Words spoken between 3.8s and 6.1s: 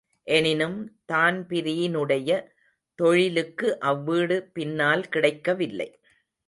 அவ்வீடு பின்னால் கிடைக்கவில்லை.